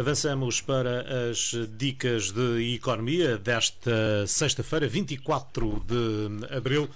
[0.00, 6.88] Avançamos para as dicas de economia desta sexta-feira, 24 de abril.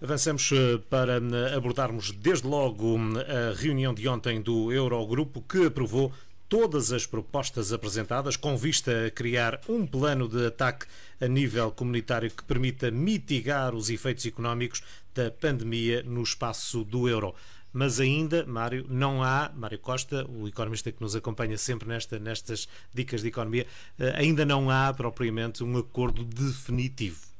[0.00, 6.12] Avançamos eh, para eh, abordarmos desde logo a reunião de ontem do Eurogrupo que aprovou
[6.48, 10.86] todas as propostas apresentadas com vista a criar um plano de ataque
[11.20, 17.34] a nível comunitário que permita mitigar os efeitos económicos da pandemia no espaço do euro.
[17.72, 22.68] Mas ainda, Mário, não há, Mário Costa, o economista que nos acompanha sempre nesta, nestas
[22.92, 23.66] dicas de economia,
[23.98, 27.32] eh, ainda não há propriamente um acordo definitivo.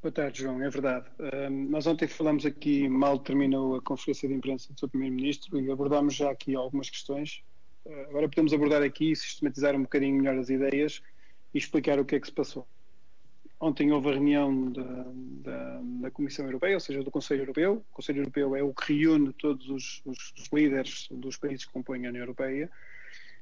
[0.00, 0.62] Boa tarde, João.
[0.62, 1.06] É verdade.
[1.18, 4.88] Um, nós ontem falamos aqui, mal terminou a conferência de imprensa do Sr.
[4.90, 7.42] Primeiro-Ministro e abordámos já aqui algumas questões.
[7.84, 11.02] Uh, agora podemos abordar aqui, sistematizar um bocadinho melhor as ideias
[11.52, 12.64] e explicar o que é que se passou.
[13.60, 15.04] Ontem houve a reunião da,
[15.42, 17.84] da, da Comissão Europeia, ou seja, do Conselho Europeu.
[17.90, 22.06] O Conselho Europeu é o que reúne todos os, os, líderes dos países que compõem
[22.06, 22.70] a União Europeia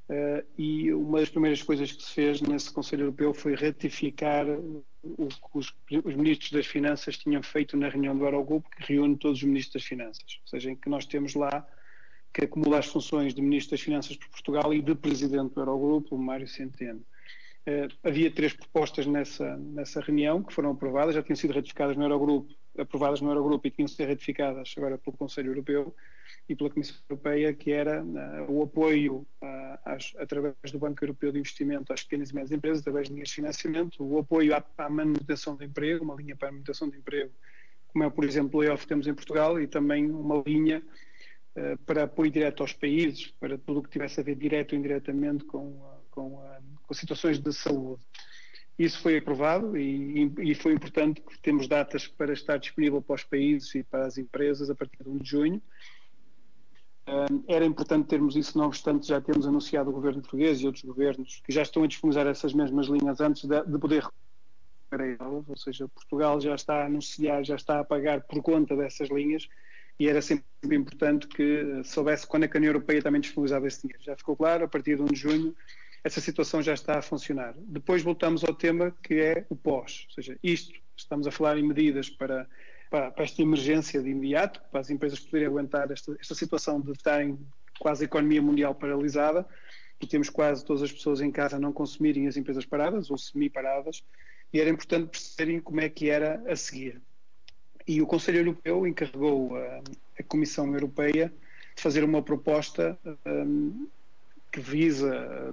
[0.08, 5.26] Uh, e uma das primeiras coisas que se fez nesse Conselho Europeu foi ratificar o
[5.26, 5.74] que os,
[6.04, 9.82] os, ministros das Finanças tinham feito na reunião do Eurogrupo, que reúne todos os ministros
[9.82, 10.38] das Finanças.
[10.42, 11.66] Ou seja, em que nós temos lá
[12.32, 16.14] que acumula as funções de ministro das Finanças por Portugal e de presidente do Eurogrupo,
[16.14, 17.04] o Mário Centeno.
[17.68, 22.04] Uh, havia três propostas nessa, nessa reunião que foram aprovadas, já tinham sido ratificadas no
[22.04, 25.94] Eurogrupo, aprovadas no Eurogrupo e tinham sido ratificadas agora pelo Conselho Europeu
[26.48, 31.32] e pela Comissão Europeia, que era uh, o apoio uh, às, através do Banco Europeu
[31.32, 34.64] de Investimento às pequenas e médias empresas, através de linhas de financiamento, o apoio à,
[34.78, 37.32] à, manutenção de emprego, uma linha para a manutenção de emprego,
[37.88, 40.82] como é, por exemplo, o que temos em Portugal, e também uma linha
[41.56, 44.78] uh, para apoio direto aos países, para tudo o que tivesse a ver direto ou
[44.78, 45.80] indiretamente com,
[46.12, 46.40] com,
[46.86, 48.02] com situações de saúde.
[48.78, 53.24] Isso foi aprovado e, e, foi importante que temos datas para estar disponível para os
[53.24, 55.62] países e para as empresas a partir de 1 de junho
[57.46, 61.40] era importante termos isso, não obstante já temos anunciado o governo português e outros governos
[61.44, 64.04] que já estão a disponibilizar essas mesmas linhas antes de, de poder
[65.48, 69.48] ou seja, Portugal já está a anunciar, já está a pagar por conta dessas linhas
[69.98, 73.82] e era sempre importante que soubesse quando é que a União Europeia também disponibilizava esse
[73.82, 74.02] dinheiro.
[74.02, 75.56] Já ficou claro, a partir de 1 de junho
[76.06, 77.52] essa situação já está a funcionar.
[77.58, 81.64] Depois voltamos ao tema que é o pós, ou seja, isto, estamos a falar em
[81.64, 82.48] medidas para
[82.88, 86.92] para, para, esta emergência de imediato, para as empresas poderem aguentar esta, esta situação de
[86.92, 87.36] estarem
[87.80, 89.44] quase a economia mundial paralisada
[90.00, 94.04] e temos quase todas as pessoas em casa não consumirem as empresas paradas ou semi-paradas
[94.52, 97.02] e era importante perceberem como é que era a seguir.
[97.88, 99.82] E o Conselho Europeu encarregou a,
[100.20, 101.32] a Comissão Europeia
[101.74, 102.96] de fazer uma proposta
[103.26, 103.88] um,
[104.52, 105.52] que visa,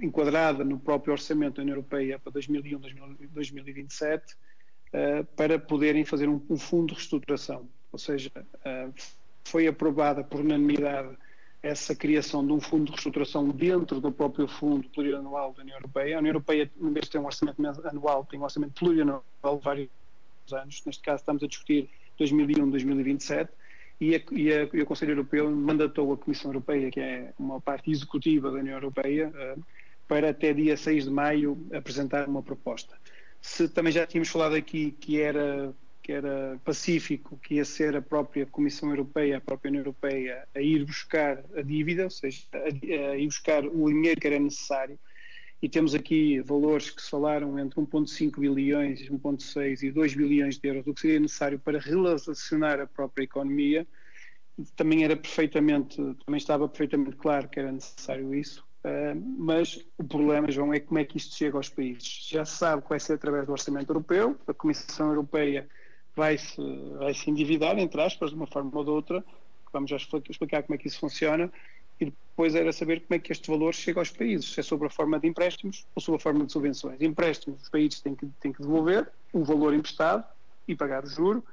[0.00, 6.88] enquadrada no próprio orçamento da União Europeia para 2001-2027, uh, para poderem fazer um, fundo
[6.88, 7.68] de reestruturação.
[7.90, 8.94] Ou seja, uh,
[9.44, 11.16] foi aprovada por unanimidade
[11.62, 16.16] essa criação de um fundo de reestruturação dentro do próprio fundo plurianual da União Europeia.
[16.16, 19.64] A União Europeia, em vez de ter um orçamento anual, tem um orçamento plurianual de
[19.64, 19.90] vários
[20.52, 20.82] anos.
[20.84, 21.88] Neste caso, estamos a discutir
[22.20, 23.48] 2001-2027.
[24.00, 27.60] E, a, e, a, e, o Conselho Europeu mandatou a Comissão Europeia, que é uma
[27.60, 29.62] parte executiva da União Europeia, uh,
[30.06, 32.96] para até dia 6 de maio apresentar uma proposta
[33.44, 38.00] se também já tínhamos falado aqui que era, que era pacífico, que ia ser a
[38.00, 43.10] própria Comissão Europeia, a própria União Europeia, a ir buscar a dívida, ou seja, a,
[43.10, 44.98] a ir buscar o dinheiro que era necessário.
[45.62, 50.68] E temos aqui valores que se falaram entre 1,5 bilhões, 1,6 e 2 bilhões de
[50.68, 53.86] euros, do que seria necessário para relacionar a própria economia.
[54.76, 58.64] Também era perfeitamente, também estava perfeitamente claro que era necessário isso.
[58.84, 62.28] Uh, mas o problema, João, é como é que isto chega aos países.
[62.28, 65.66] Já se sabe que vai ser através do Orçamento Europeu, a Comissão Europeia
[66.14, 66.60] vai-se
[66.98, 69.24] vai -se endividar, entre aspas, de uma forma ou de outra,
[69.72, 71.50] vamos já explicar como é que isso funciona,
[72.00, 74.86] e depois era saber como é que este valor chega aos países, se é sob
[74.86, 77.00] a forma de empréstimos ou sob a forma de subvenções.
[77.00, 80.24] Empréstimos, os países têm que, têm que devolver o valor emprestado
[80.66, 81.44] e pagar o juro,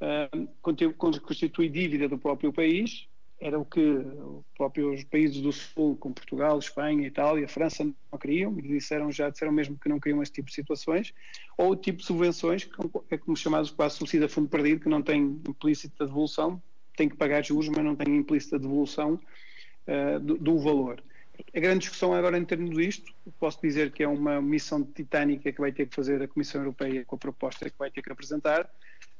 [0.00, 3.06] uh, constitui dívida do próprio país,
[3.38, 8.58] era o que os próprios países do Sul, como Portugal, Espanha, Itália, França, não queriam,
[8.58, 11.12] e disseram, já disseram mesmo que não queriam esse tipo de situações,
[11.56, 12.74] ou o tipo de subvenções, que
[13.10, 16.60] é como chamados quase subsídio a fundo perdido, que não tem implícita devolução,
[16.96, 19.20] tem que pagar juros, mas não tem implícita devolução
[19.86, 21.02] uh, do, valor.
[21.54, 25.60] A grande discussão agora em termos disto, posso dizer que é uma missão titânica que
[25.60, 28.70] vai ter que fazer a Comissão Europeia com a proposta que vai ter que apresentar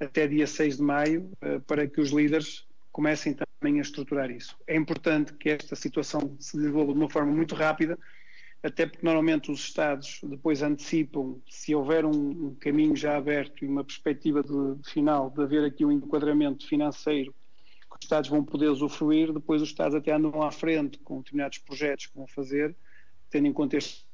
[0.01, 4.57] até dia 6 de maio, uh, para que os líderes comecem também a estruturar isso.
[4.67, 7.99] É importante que esta situação se desenvolva de uma forma muito rápida,
[8.63, 13.69] até porque normalmente os Estados depois antecipam, se houver um, um caminho já aberto e
[13.69, 17.35] uma perspectiva de, de, final de haver aqui um enquadramento financeiro
[17.99, 22.07] os Estados vão poder usufruir, depois os Estados até andam à frente com determinados projetos
[22.07, 22.75] que vão fazer
[23.31, 24.05] tendo em conta este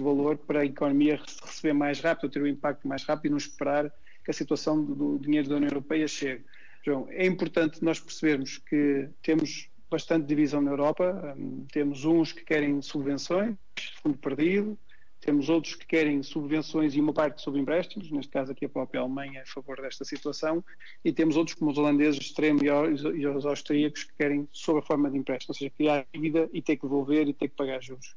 [0.00, 3.92] valor para a economia receber mais rápido, ter um impacto mais rápido e não esperar
[4.24, 6.44] que a situação do dinheiro da União Europeia chegue.
[6.84, 12.44] João, é importante nós percebermos que temos bastante divisão na Europa, um, temos uns que
[12.44, 13.56] querem subvenções,
[14.02, 14.78] fundo perdido,
[15.20, 19.00] temos outros que querem subvenções e uma parte sobre empréstimos, neste caso aqui a própria
[19.00, 20.64] Alemanha é a favor desta situação,
[21.04, 25.10] e temos outros como os holandeses extremo e os austríacos que querem sob a forma
[25.10, 28.14] de empréstimo, ou seja, criar dívida e ter que devolver e ter que pagar juros.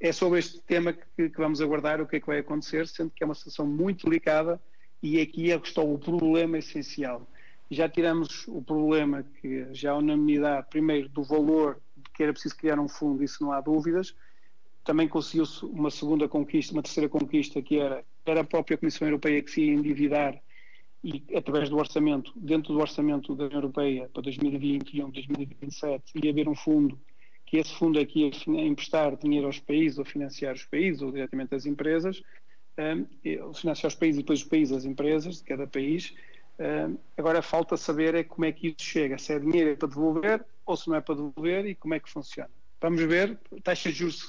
[0.00, 3.10] É sobre este tema que, que, vamos aguardar o que é que vai acontecer, sendo
[3.10, 4.60] que é uma situação muito delicada
[5.02, 7.26] e aqui é que está o problema essencial.
[7.70, 12.56] Já tiramos o problema que já há unanimidade, primeiro, do valor de que era preciso
[12.56, 14.14] criar um fundo, isso não há dúvidas.
[14.84, 19.42] Também conseguiu-se uma segunda conquista, uma terceira conquista, que era, era a própria Comissão Europeia
[19.42, 20.40] que se ia endividar
[21.04, 26.48] e através do orçamento, dentro do orçamento da União Europeia para 2021, 2027, ia haver
[26.48, 26.98] um fundo
[27.44, 31.54] que esse fundo aqui ia emprestar dinheiro aos países ou financiar os países ou diretamente
[31.54, 32.22] as empresas,
[32.78, 36.14] um, financiar os países e depois os países as empresas de cada país.
[36.58, 40.46] Um, agora falta saber é como é que isso chega, se é dinheiro para devolver
[40.64, 42.50] ou se não é para devolver e como é que funciona.
[42.82, 44.28] Vamos ver, taxas de juros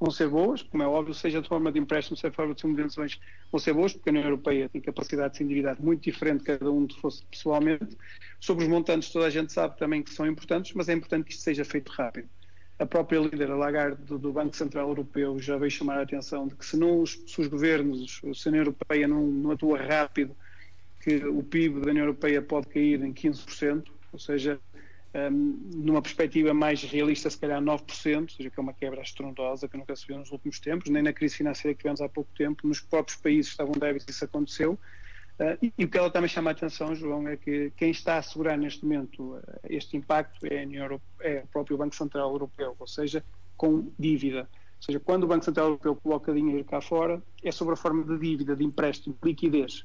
[0.00, 2.60] vão ser boas, como é óbvio, seja de forma de empréstimo, seja de forma de
[2.60, 3.20] subvenções,
[3.50, 6.68] vão ser boas, porque a União Europeia tem capacidade de se endividar muito diferente cada
[6.68, 7.96] um de fosse pessoalmente.
[8.40, 11.32] Sobre os montantes, toda a gente sabe também que são importantes, mas é importante que
[11.32, 12.28] isto seja feito rápido
[12.82, 16.56] a própria líder, a Lagarde, do, Banco Central Europeu, já veio chamar a atenção de
[16.56, 20.34] que se, não, os, se os governos, se a União Europeia não, não, atua rápido,
[21.00, 24.60] que o PIB da União Europeia pode cair em 15%, ou seja,
[25.14, 29.68] um, numa perspectiva mais realista, se calhar 9%, ou seja, que é uma quebra estrondosa
[29.68, 32.30] que nunca se viu nos últimos tempos, nem na crise financeira que tivemos há pouco
[32.36, 34.78] tempo, nos próprios países que estavam débeis isso aconteceu,
[35.38, 38.18] Uh, e, o que ela também chama a atenção, João, é que quem está a
[38.18, 40.64] assegurar neste momento uh, este impacto é,
[41.20, 43.24] é, o próprio Banco Central Europeu, ou seja,
[43.56, 44.42] com dívida.
[44.42, 48.04] Ou seja, quando o Banco Central Europeu coloca dinheiro cá fora, é sobre a forma
[48.04, 49.84] de dívida, de empréstimo, de liquidez.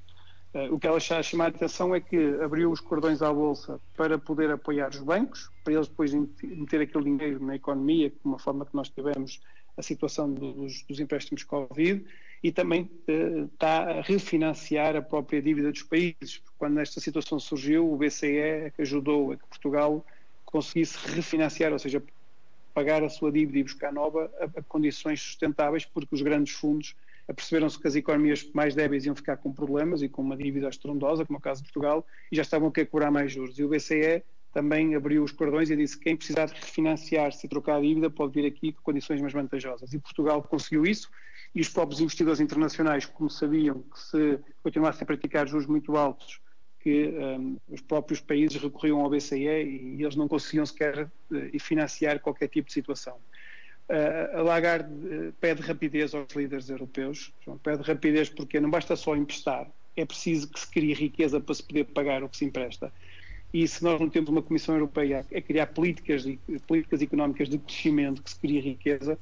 [0.53, 4.17] Uh, o que ela chama a atenção é que abriu os cordões à Bolsa para
[4.17, 8.65] poder apoiar os bancos, para eles depois meter aquele dinheiro na economia, de uma forma
[8.65, 9.41] que nós tivemos
[9.75, 12.03] a situação dos, dos empréstimos Covid,
[12.41, 16.41] e também uh, está a refinanciar a própria dívida dos países.
[16.57, 20.05] Quando esta situação surgiu, o BCE ajudou a que Portugal
[20.45, 22.01] conseguisse refinanciar, ou seja,
[22.73, 26.95] pagar a sua dívida e buscar nova a, a condições sustentáveis, porque os grandes fundos
[27.27, 31.25] aperceberam-se que as economias mais débeis iam ficar com problemas e com uma dívida estrondosa,
[31.25, 33.57] como é o caso de Portugal, e já estavam a querer cobrar mais juros.
[33.59, 37.49] E o BCE também abriu os cordões e disse que quem precisar de refinanciar-se e
[37.49, 39.93] trocar a dívida pode vir aqui com condições mais vantajosas.
[39.93, 41.09] E Portugal conseguiu isso
[41.53, 46.41] e os próprios investidores internacionais, como sabiam que se continuassem a praticar juros muito altos,
[46.79, 52.19] que um, os próprios países recorriam ao BCE e, eles não conseguiam sequer uh, financiar
[52.19, 53.17] qualquer tipo de situação.
[53.89, 59.71] Uh, Lagarde uh, pede rapidez aos líderes europeus, pede rapidez porque não basta só emprestar,
[59.95, 62.91] é preciso que se crie riqueza para se poder pagar o que se empresta.
[63.53, 66.25] E se nós não temos uma Comissão Europeia a criar políticas,
[66.67, 69.17] políticas económicas de crescimento que se crie riqueza,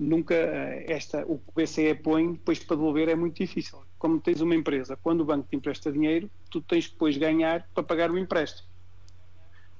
[0.00, 3.78] nunca eh, esta, o que o BCE põe depois para devolver é muito difícil.
[3.98, 7.68] Como tens uma empresa, quando o banco te empresta dinheiro, tu tens que depois ganhar
[7.74, 8.69] para pagar o empréstimo.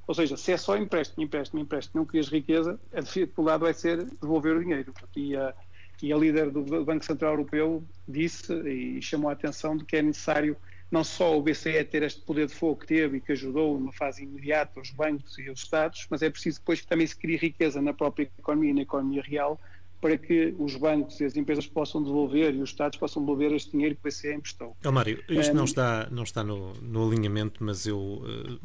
[0.06, 4.04] Ou seja, se é só empréstimo, empréstimo, empréstimo, não crias riqueza, a dificuldade vai ser
[4.04, 4.92] devolver o dinheiro.
[5.14, 5.54] E a,
[6.02, 10.02] e a líder do Banco Central Europeu disse e chamou a atenção de que é
[10.02, 10.56] necessário
[10.90, 13.92] não só o BCE ter este poder de fogo que teve e que ajudou numa
[13.92, 17.36] fase imediata os bancos e os Estados, mas é preciso depois que também se crie
[17.36, 19.60] riqueza na própria economia e na economia real
[20.00, 23.72] para que os bancos e as empresas possam devolver e os Estados possam devolver este
[23.72, 24.76] dinheiro que o BCE emprestou.
[24.84, 28.58] Oh, Mário, isto um, não está, não está no, no alinhamento, mas eu uh,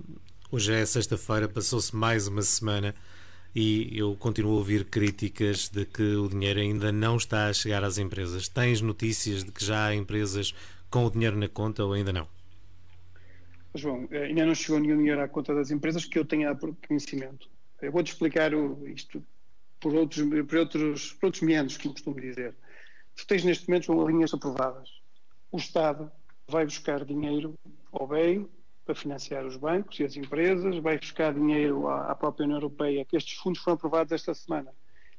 [0.52, 2.94] hoje é sexta-feira, passou-se mais uma semana
[3.56, 7.84] e eu continuo a ouvir críticas de que o dinheiro ainda não está a chegar
[7.84, 8.48] às empresas.
[8.48, 10.54] Tens notícias de que já há empresas
[10.90, 12.28] com o dinheiro na conta ou ainda não?
[13.74, 16.56] João, eh, ainda não chegou nenhum dinheiro à conta das empresas que eu tenha
[16.88, 17.50] conhecimento.
[17.82, 18.52] Eu vou-te explicar
[18.86, 19.24] isto
[19.80, 22.56] por outros, por outros, por outros meandros, como costumo dizer.
[23.16, 24.90] Tu tens neste momento uma linhas aprovadas.
[25.52, 26.12] O Estado
[26.48, 27.56] vai buscar dinheiro
[27.92, 28.46] ao BEI
[28.86, 33.04] para financiar os bancos e as empresas, vai buscar dinheiro à, à própria União Europeia,
[33.04, 34.72] que estes fundos foram aprovados esta semana,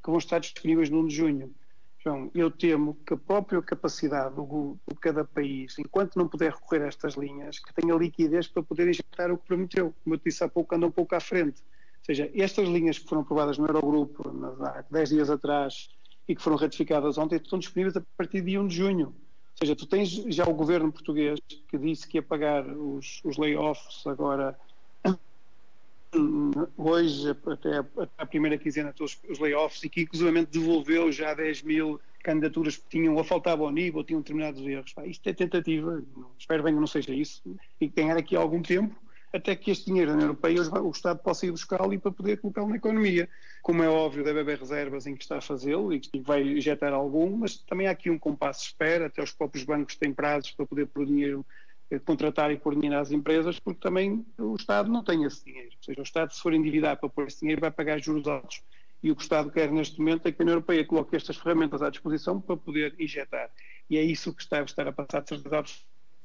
[0.02, 1.54] que vão estar disponíveis no 1 de junho.
[2.00, 6.85] Então, eu temo que a própria capacidade do, de cada país, enquanto não puder recorrer
[6.85, 9.92] a estas linhas, que tenha liquidez para poder injetar o que prometeu.
[10.04, 11.61] Como eu disse há pouco, anda um pouco à frente
[12.06, 14.23] seja, estas linhas que foram aprovadas no Eurogrupo
[14.62, 15.88] há 10 dias atrás
[16.28, 19.14] e que foram ratificadas ontem estão disponíveis a partir de 1 de junho.
[19.56, 23.38] Ou seja, tu tens já o governo português que disse que ia pagar os, os
[23.38, 24.54] layoffs agora
[26.76, 27.78] hoje, até,
[28.18, 32.84] a primeira quinzena, todos os layoffs e que inclusivamente devolveu já 10 mil candidaturas que
[32.90, 34.92] tinham ou faltavam ao nível ou tinham determinados erros.
[35.06, 36.02] Isto é tentativa,
[36.38, 37.42] espero bem que não seja isso,
[37.80, 38.94] e que tenha aqui algum tempo
[39.33, 42.40] até que este dinheiro da União Europeia o Estado possa ir buscá-lo e para poder
[42.40, 43.28] colocá-lo na economia.
[43.62, 46.92] Como é óbvio, deve haver reservas em que está a fazê-lo e que vai injetar
[46.92, 50.52] algum, mas também há aqui um compasso de espera, até os próprios bancos têm prazos
[50.52, 51.45] para poder pôr dinheiro
[51.90, 55.71] eh, contratar e pôr dinheiro às empresas, porque também o Estado não tem esse dinheiro.
[55.76, 58.62] Ou seja, o Estado, se for endividar para pôr esse dinheiro, vai pagar juros altos.
[59.02, 61.37] E o que o Estado quer neste momento é que a União Europeia coloque estas
[61.37, 63.50] ferramentas à disposição para poder injetar.
[63.88, 65.62] E é isso que está a estar a passar de certeza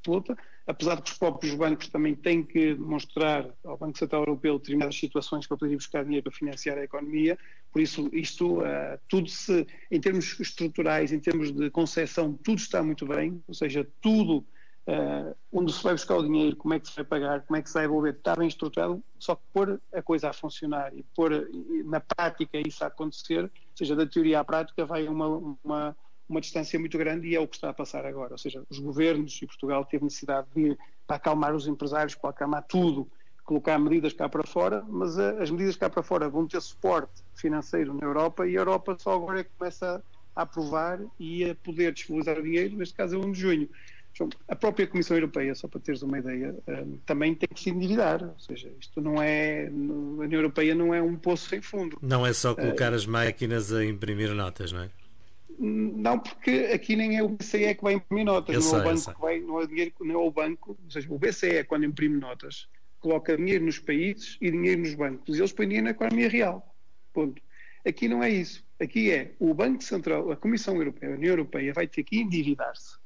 [0.01, 4.57] absoluta, apesar de que os próprios bancos também têm que demonstrar ao Banco Central Europeu
[4.57, 7.37] determinadas situações para poder buscar dinheiro para financiar a economia,
[7.71, 12.83] por isso isto, uh, tudo se, em termos estruturais, em termos de concessão, tudo está
[12.83, 14.45] muito bem, ou seja, tudo
[14.87, 17.61] Uh, onde se vai buscar o dinheiro, como é que se vai pagar, como é
[17.61, 21.03] que se vai devolver, está bem estruturado, só que pôr a coisa a funcionar e
[21.15, 21.47] pôr
[21.85, 25.27] na prática isso a acontecer, ou seja, da teoria à prática, vai uma,
[25.63, 25.95] uma,
[26.31, 28.33] uma distância muito grande e é o que está a passar agora.
[28.33, 32.63] Ou seja, os governos e Portugal teve necessidade de para acalmar os empresários, para acalmar
[32.63, 33.07] tudo,
[33.43, 37.21] colocar medidas cá para fora, mas a, as medidas cá para fora vão ter suporte
[37.35, 40.01] financeiro na Europa e a Europa só agora é que começa
[40.33, 43.69] a aprovar e a poder disponibilizar dinheiro, neste caso é 1 de junho.
[44.47, 48.21] A própria Comissão Europeia, só para teres uma ideia, hum, também tem que se endividar.
[48.21, 49.67] Ou seja, isto não é.
[49.67, 51.97] A União Europeia não é um poço sem fundo.
[52.01, 54.89] Não é só colocar uh, as máquinas a imprimir notas, não é?
[55.63, 58.83] Não, porque aqui nem é o BCE que vai imprimir notas, não, sei, é o
[58.83, 61.85] banco que vai, não é dinheiro, não é o banco, ou seja, o BCE quando
[61.85, 62.67] imprime notas
[62.99, 66.75] coloca dinheiro nos países e dinheiro nos bancos, e eles põem dinheiro na economia real.
[67.13, 67.41] Ponto.
[67.85, 68.63] Aqui não é isso.
[68.79, 73.01] Aqui é o Banco Central, a Comissão Europeia, a União Europeia vai ter que endividar-se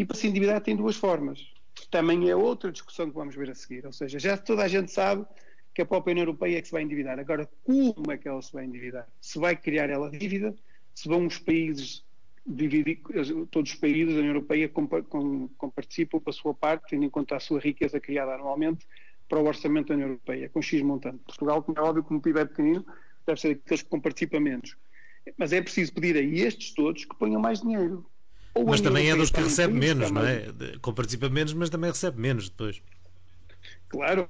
[0.00, 1.46] e para se endividar tem duas formas.
[1.90, 3.84] Também é outra discussão que vamos ver a seguir.
[3.84, 5.26] Ou seja, já toda a gente sabe
[5.74, 7.18] que a própria União Europeia é que se vai endividar.
[7.18, 9.06] Agora, como é que ela se vai endividar?
[9.20, 10.54] Se vai criar ela dívida?
[10.94, 12.04] Se vão os países
[12.46, 13.00] dividir,
[13.50, 17.36] todos os países da União Europeia com, com, participam a sua parte, tendo em conta
[17.36, 18.86] a sua riqueza criada anualmente
[19.28, 21.18] para o orçamento da União Europeia, com X montante.
[21.24, 22.84] Portugal, como é óbvio, como o PIB é pequenino,
[23.26, 24.76] deve ser aqueles que compartilham menos.
[25.38, 28.04] Mas é preciso pedir a estes todos que ponham mais dinheiro
[28.66, 30.46] mas também é dos que recebe menos, não é?
[30.94, 32.82] Participa menos, mas também recebe menos depois.
[33.88, 34.28] Claro,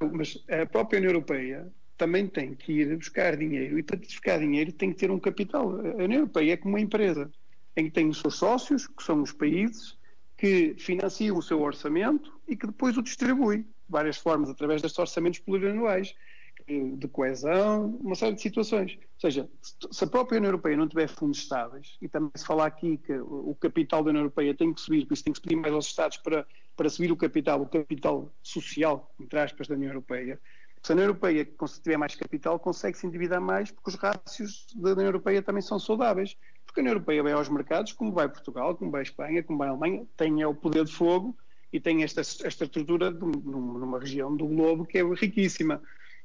[0.00, 4.72] mas a própria União Europeia também tem que ir buscar dinheiro e para buscar dinheiro
[4.72, 5.68] tem que ter um capital.
[5.70, 7.30] A União Europeia é como uma empresa
[7.76, 9.98] em que tem os seus sócios, que são os países,
[10.38, 14.98] que financiam o seu orçamento e que depois o distribui de várias formas, através destes
[14.98, 16.14] orçamentos plurianuais
[16.66, 18.96] de coesão, uma série de situações.
[18.96, 19.50] Ou seja,
[19.90, 23.12] se a própria União Europeia não tiver fundos estáveis, e também se falar aqui que
[23.12, 25.74] o capital da União Europeia tem que subir, por isso tem que se pedir mais
[25.74, 30.40] aos Estados para, para subir o capital, o capital social, entre aspas, da União Europeia,
[30.88, 31.48] a União Europeia
[31.82, 35.78] tiver mais capital, consegue se endividar mais, porque os rácios da União Europeia também são
[35.78, 36.36] saudáveis.
[36.64, 39.68] Porque a União Europeia vai aos mercados, como vai Portugal, como vai Espanha, como vai
[39.68, 41.36] Alemanha, tem é o poder de fogo
[41.72, 45.80] e tem esta, esta estrutura de, numa região do globo que é riquíssima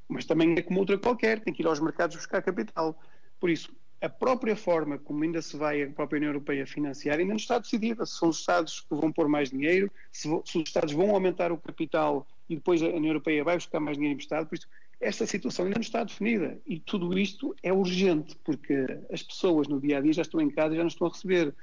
[0.08, 2.98] mas também é como outra qualquer, tem que ir aos mercados buscar capital.
[3.40, 7.30] Por isso, a própria forma como ainda se vai a própria União Europeia financiar ainda
[7.30, 8.06] não está decidida.
[8.06, 11.52] Se são os Estados que vão pôr mais dinheiro, se, se, os Estados vão aumentar
[11.52, 14.68] o capital e depois a União Europeia vai buscar mais dinheiro emprestado, por isso,
[15.00, 16.58] esta situação ainda não está definida.
[16.66, 20.50] E tudo isto é urgente, porque as pessoas no dia a dia já estão em
[20.50, 21.54] casa e já não estão a receber.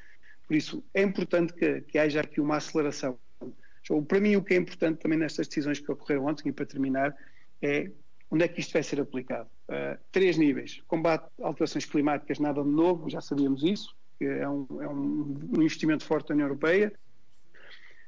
[0.46, 3.18] Por isso, é importante que, que haja aqui uma aceleração.
[4.06, 7.16] Para mim, o que é importante também nestas decisões que ocorreram ontem, e para terminar,
[7.60, 7.90] é
[8.32, 9.46] Onde é que isto vai ser aplicado?
[9.68, 10.82] Uh, três níveis.
[10.88, 16.02] Combate a alterações climáticas, nada de novo, já sabíamos isso, é um, é um investimento
[16.02, 16.90] forte da União Europeia.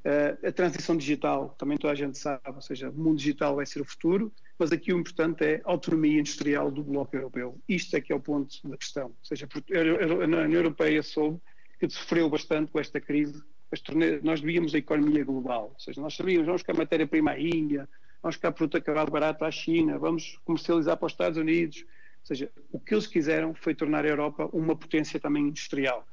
[0.05, 3.65] Uh, a transição digital, também toda a gente sabe, ou seja, o mundo digital vai
[3.65, 7.59] ser o futuro, mas aqui o importante é a autonomia industrial do bloco europeu.
[7.67, 9.07] Isto é que é o ponto da questão.
[9.07, 11.41] Ou seja, a União Europeia soube
[11.81, 13.43] que sofreu bastante com esta crise.
[14.23, 17.89] Nós devíamos a economia global, ou seja, nós sabíamos, vamos a matéria-prima à Índia,
[18.23, 21.79] vamos ficar produto acabado barato à China, vamos comercializar para os Estados Unidos.
[21.81, 26.07] Ou seja, o que eles quiseram foi tornar a Europa uma potência também industrial.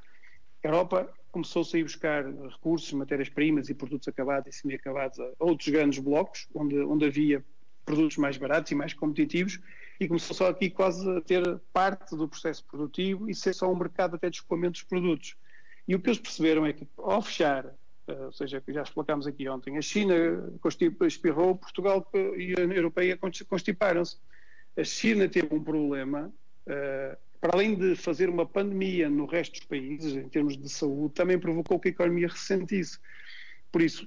[0.64, 5.32] A Europa começou -se a ir buscar recursos, matérias-primas e produtos acabados e semi-acabados a
[5.40, 7.44] outros grandes blocos, onde, onde havia
[7.84, 9.58] produtos mais baratos e mais competitivos,
[9.98, 13.76] e começou só aqui quase a ter parte do processo produtivo e ser só um
[13.76, 15.36] mercado até de escoamento dos produtos.
[15.88, 17.74] E o que eles perceberam é que, ao fechar
[18.06, 20.14] Uh, ou seja, já explicámos aqui ontem, a China
[21.06, 22.04] espirrou, Portugal
[22.36, 23.16] e a União Europeia
[23.48, 24.16] constiparam-se.
[24.76, 26.32] A China teve um problema,
[26.66, 31.12] uh, para além de fazer uma pandemia no resto dos países, em termos de saúde,
[31.12, 33.00] também provocou que a economia ressentisse.
[33.72, 34.06] Por isso,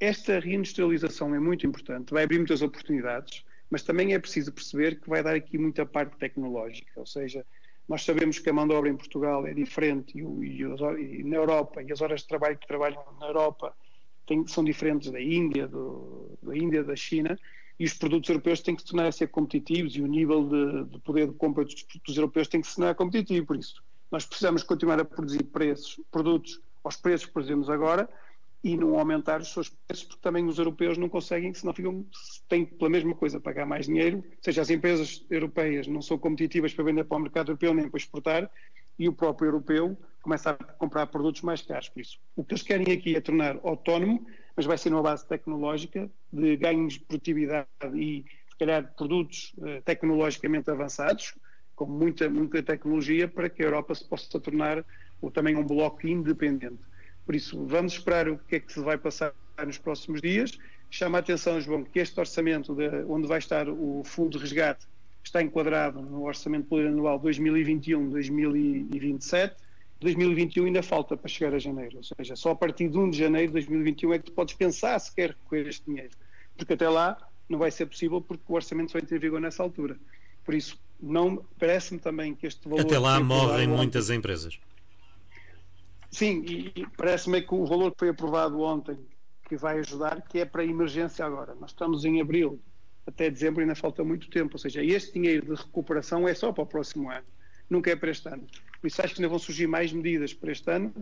[0.00, 5.08] esta reindustrialização é muito importante, vai abrir muitas oportunidades, mas também é preciso perceber que
[5.08, 7.46] vai dar aqui muita parte tecnológica, ou seja,
[7.88, 11.36] nós sabemos que a mão de obra em Portugal é diferente e, e, e na
[11.36, 13.76] Europa, e as horas de trabalho que trabalham na Europa
[14.26, 17.38] tem, são diferentes da Índia, do, da Índia, da China,
[17.82, 20.84] e os produtos europeus têm que se tornar a ser competitivos e o nível de,
[20.84, 23.44] de poder de compra dos produtos europeus tem que se tornar competitivo.
[23.44, 28.08] Por isso, nós precisamos continuar a produzir preços, produtos aos preços que produzimos agora
[28.62, 32.06] e não aumentar os seus preços, porque também os europeus não conseguem, senão ficam,
[32.48, 36.72] têm pela mesma coisa pagar mais dinheiro, ou seja, as empresas europeias não são competitivas
[36.72, 38.48] para vender para o mercado europeu nem para exportar,
[38.98, 41.88] e o próprio europeu começa a comprar produtos mais caros.
[41.88, 44.24] Por isso, o que eles querem aqui é tornar autónomo,
[44.56, 49.82] mas vai ser numa base tecnológica, de ganhos de produtividade e, se calhar, produtos uh,
[49.84, 51.34] tecnologicamente avançados,
[51.74, 54.84] com muita, muita tecnologia, para que a Europa se possa tornar
[55.20, 56.78] ou também um bloco independente.
[57.24, 59.32] Por isso, vamos esperar o que é que se vai passar
[59.64, 60.58] nos próximos dias.
[60.90, 64.86] Chama a atenção, João, que este orçamento, de, onde vai estar o fundo de resgate,
[65.22, 69.54] está enquadrado no orçamento plurianual 2021-2027.
[70.00, 73.18] 2021 ainda falta para chegar a janeiro, ou seja, só a partir de 1 de
[73.18, 76.10] janeiro de 2021 é que tu podes pensar se quer recolher este dinheiro,
[76.56, 77.16] porque até lá
[77.48, 79.96] não vai ser possível porque o orçamento só entra em vigor nessa altura.
[80.44, 82.80] Por isso, não parece-me também que este valor.
[82.80, 84.58] Até lá morrem muitas empresas.
[86.10, 88.98] Sim, e parece-me que o valor que foi aprovado ontem,
[89.48, 91.54] que vai ajudar, que é para a emergência agora.
[91.54, 92.60] Nós estamos em abril,
[93.06, 96.62] até dezembro ainda falta muito tempo, ou seja, este dinheiro de recuperação é só para
[96.62, 97.26] o próximo ano,
[97.68, 98.46] nunca é para este ano.
[98.80, 100.92] Por isso acho que ainda vão surgir mais medidas para este ano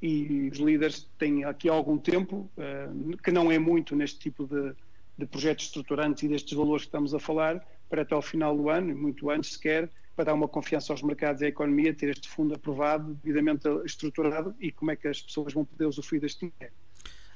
[0.00, 4.74] e os líderes têm aqui algum tempo, uh, que não é muito neste tipo de,
[5.16, 8.68] de projetos estruturantes e destes valores que estamos a falar, para até ao final do
[8.68, 12.08] ano, e muito antes sequer, para dar uma confiança aos mercados e à economia, ter
[12.08, 16.50] este fundo aprovado, devidamente estruturado e como é que as pessoas vão poder usufruir deste
[16.50, 16.74] dinheiro.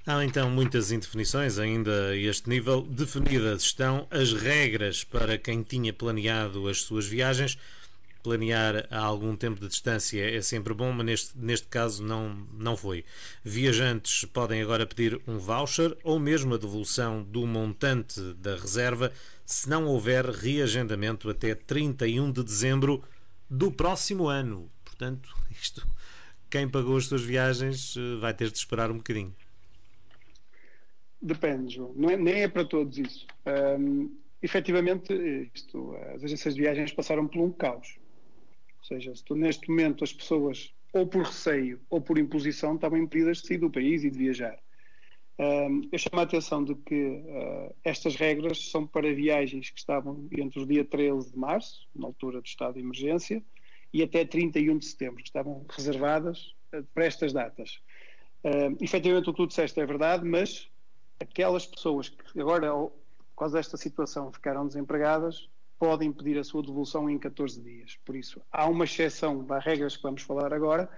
[0.06, 2.80] Há então muitas indefinições ainda a este nível.
[2.80, 7.58] Definidas estão as regras para quem tinha planeado as suas viagens.
[8.22, 12.78] Planear a algum tempo de distância é sempre bom, mas neste, neste caso não, não
[12.78, 13.04] foi.
[13.44, 19.12] Viajantes podem agora pedir um voucher ou mesmo a devolução do montante da reserva
[19.44, 23.04] se não houver reagendamento até 31 de dezembro
[23.50, 24.70] do próximo ano.
[24.82, 25.86] Portanto, isto,
[26.48, 29.34] quem pagou as suas viagens eh, vai ter de esperar um bocadinho.
[31.22, 31.92] Depende, João.
[31.94, 33.26] Não é, nem é para todos isso.
[33.78, 35.12] Um, efetivamente,
[35.54, 37.98] isto, as agências de viagens passaram por um caos.
[38.78, 42.98] Ou seja, se tu, neste momento as pessoas, ou por receio ou por imposição, estavam
[42.98, 44.58] impedidas de sair do país e de viajar.
[45.38, 50.28] Um, eu chamo a atenção de que uh, estas regras são para viagens que estavam
[50.32, 53.42] entre o dia 13 de março, na altura do estado de emergência,
[53.92, 57.80] e até 31 de setembro, que estavam reservadas uh, para estas datas.
[58.44, 60.69] Uh, efetivamente, o que tu disseste é verdade, mas
[61.20, 62.92] aquelas pessoas que agora, por
[63.36, 67.98] causa desta situação, ficaram desempregadas, podem pedir a sua devolução em 14 dias.
[68.04, 70.90] Por isso, há uma exceção das regras que vamos falar agora,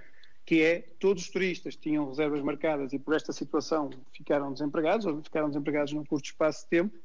[0.44, 5.22] que é todos os turistas tinham reservas marcadas e por esta situação ficaram desempregados ou
[5.22, 6.98] ficaram desempregados num curto espaço de tempo,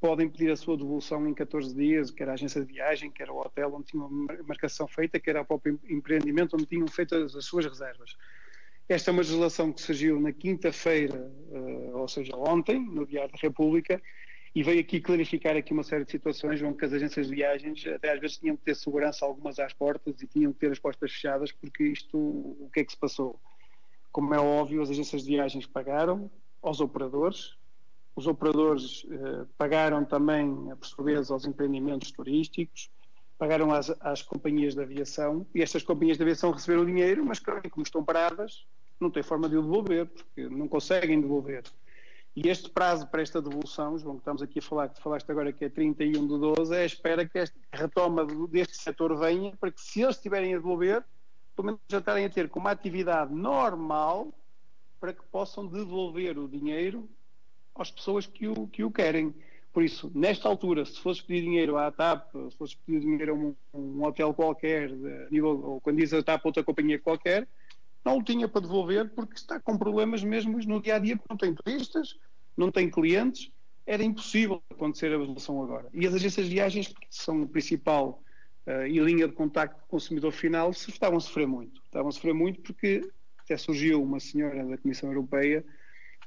[0.00, 3.36] podem pedir a sua devolução em 14 dias, quer a agência de viagem, quer o
[3.36, 7.44] hotel onde tinham a marcação feita, quer o próprio empreendimento onde tinham feito as, as
[7.44, 8.16] suas reservas.
[8.88, 13.38] Esta é uma legislação que surgiu na quinta-feira, uh, ou seja, ontem, no Diário da
[13.38, 14.00] República,
[14.54, 18.12] e veio aqui clarificar aqui uma série de situações onde as agências de viagens até
[18.12, 21.12] às vezes tinham que ter segurança algumas às portas e tinham que ter as portas
[21.12, 23.38] fechadas porque isto, o que é que se passou?
[24.10, 26.30] Como é óbvio, as agências de viagens pagaram
[26.62, 27.56] aos operadores,
[28.16, 32.90] os operadores eh, pagaram também, por sua vez, aos empreendimentos turísticos,
[33.38, 37.84] pagaram às, às, companhias de aviação e estas companhias de aviação receberam dinheiro, mas como
[37.84, 38.66] estão paradas,
[39.00, 41.62] não têm forma de o devolver, porque não conseguem devolver.
[42.34, 45.52] E este prazo para esta devolução, João, que estamos aqui a falar, que falaste agora
[45.52, 49.72] que é 31 de 12, é a espera que esta retoma deste setor venha, para
[49.72, 51.04] que se eles estiverem a devolver,
[51.56, 54.32] pelo menos já estarem a ter como atividade normal,
[55.00, 57.08] para que possam devolver o dinheiro
[57.74, 59.34] às pessoas que o, que o querem.
[59.72, 63.34] Por isso, nesta altura, se fosse pedir dinheiro à TAP, se fosse pedir dinheiro a
[63.34, 64.90] um, um hotel qualquer,
[65.30, 67.46] nível, ou quando diz a TAP outra companhia qualquer,
[68.04, 71.28] não o tinha para devolver porque está com problemas mesmo no dia a dia, porque
[71.30, 72.16] não tem turistas,
[72.56, 73.52] não tem clientes,
[73.86, 75.88] era impossível acontecer a devolução agora.
[75.92, 78.22] E as agências de viagens, que são o principal
[78.66, 81.80] uh, e linha de contacto com o consumidor final, estavam a sofrer muito.
[81.84, 85.64] Estavam a sofrer muito porque até surgiu uma senhora da Comissão Europeia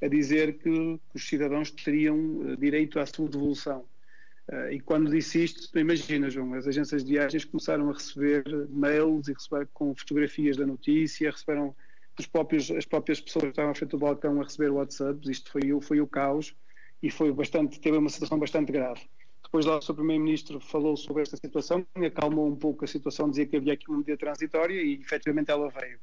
[0.02, 0.64] a dizer que,
[1.10, 3.86] que os cidadãos teriam uh, direito à sua devolução.
[4.48, 8.44] Uh, e quando disse isto, tu imaginas, João, as agências de viagens começaram a receber
[8.70, 11.76] mails e receber com fotografias da notícia, receberam
[12.20, 15.52] os próprios, as próprias pessoas que estavam à frente do balcão a receber WhatsApps, isto
[15.52, 16.56] foi, foi o caos
[17.02, 19.02] e foi bastante, teve uma situação bastante grave.
[19.44, 19.96] Depois lá o Sr.
[19.96, 23.98] Primeiro-Ministro falou sobre esta situação, acalmou um pouco a situação, dizia que havia aqui uma
[23.98, 26.00] medida transitória e efetivamente ela veio.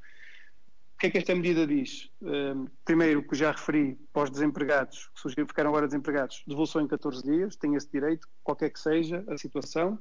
[0.99, 2.11] O que é que esta medida diz?
[2.85, 6.89] Primeiro, o que já referi para os desempregados, que surgiram, ficaram agora desempregados, devolução em
[6.89, 9.97] 14 dias, têm esse direito, qualquer que seja a situação,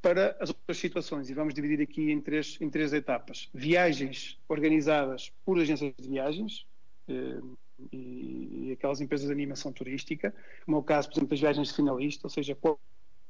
[0.00, 1.28] para as outras situações.
[1.28, 3.50] E vamos dividir aqui em três, em três etapas.
[3.52, 6.64] Viagens organizadas por agências de viagens,
[7.10, 7.54] um,
[7.92, 11.68] e, e, aquelas empresas de animação turística, como é o caso, por exemplo, das viagens
[11.68, 12.56] de finalista, ou seja,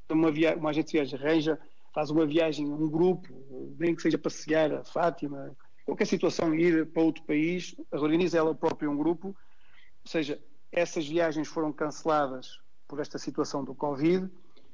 [0.08, 1.58] uma, uma agência de viagem arranja,
[1.92, 7.02] faz uma viagem, um grupo, nem que seja passear a Fátima, qualquer situação, ir para
[7.02, 10.40] outro país, organiza ela própria um grupo, ou seja,
[10.70, 14.30] essas viagens foram canceladas por esta situação do Covid,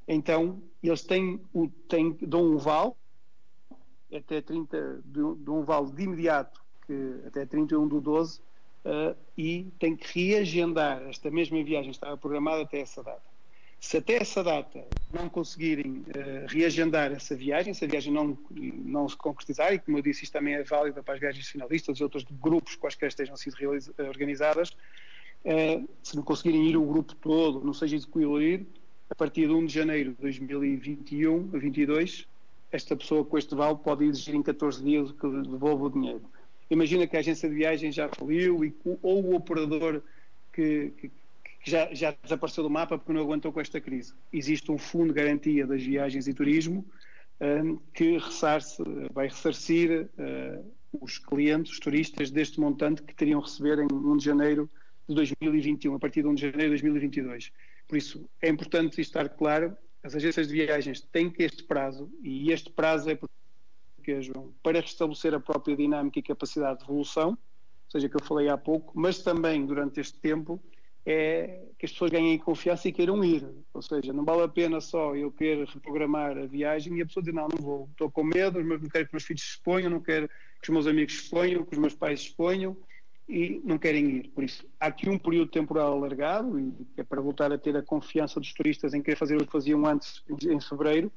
[0.07, 2.93] então eles têm, o, têm dão um vale
[4.15, 9.65] até 30, de, de um vale de imediato, que até 31 do 12, uh, e
[9.79, 11.03] têm que reagendar.
[11.03, 13.28] Esta mesma viagem, estava programada até essa data.
[13.81, 19.09] Se até essa data não conseguirem uh, reagendar essa viagem, se a viagem não, não
[19.09, 22.03] se concretizar, e como eu disse, isto também é válido para as viagens finalistas e
[22.03, 23.57] outros grupos quaisquer estejam sido
[24.09, 28.67] organizadas, uh, se não conseguirem ir o grupo todo, não seja execuir,
[29.09, 32.27] a partir de 1 de janeiro de 2021 a 2022,
[32.71, 36.23] esta pessoa com este vale pode exigir em 14 dias que devolva o dinheiro.
[36.71, 40.03] Imagina que a agência de viagem já faliu e, ou o operador
[40.53, 41.11] que, que
[41.61, 44.15] que já, já, desapareceu do mapa porque não aguentou com esta crise.
[44.33, 46.87] Existe um fundo de garantia das viagens e turismo
[47.41, 53.79] um, que ressarce, vai ressarcir uh, os clientes, os turistas, deste montante que teriam receber
[53.79, 54.71] em 1 de janeiro
[55.09, 57.53] de 2021, a partir de 1 de janeiro de 2022.
[57.87, 62.53] Por isso, é importante estar claro, as agências de viagens têm que este prazo, e
[62.53, 67.37] este prazo é porque, João, para restabelecer a própria dinâmica e capacidade de evolução,
[67.89, 70.61] seja que eu falei há pouco, mas também durante este tempo
[71.07, 73.47] é que as pessoas ganhem confiança e queiram ir.
[73.73, 77.23] Ou seja, não vale a pena só eu querer reprogramar a viagem e a pessoa
[77.23, 80.01] dizer, não, não vou, estou com medo, não quero que meus filhos se exponham, não
[80.01, 82.77] quero que os meus amigos se exponham, que os meus pais se exponham
[83.29, 84.29] e não querem ir.
[84.31, 87.83] Por isso, há aqui um período temporal alargado, e é para voltar a ter a
[87.83, 91.13] confiança dos turistas em querer fazer o que faziam antes, em fevereiro,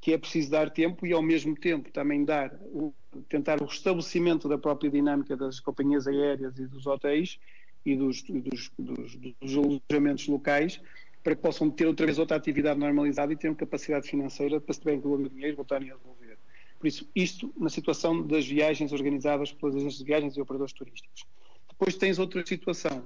[0.00, 2.92] que é preciso dar tempo e, ao mesmo tempo, também dar, o,
[3.28, 7.38] tentar o restabelecimento da própria dinâmica das companhias aéreas e dos hotéis
[7.84, 10.80] e dos, dos, dos, dos alojamentos locais
[11.22, 14.80] para que possam ter outra vez outra atividade normalizada e tenham capacidade financeira para se
[14.80, 16.36] tiverem que devolver dinheiro voltarem a devolver.
[16.78, 21.24] Por isso, isto na situação das viagens organizadas pelas agências de viagens e operadores turísticos.
[21.70, 23.04] Depois tens outra situação,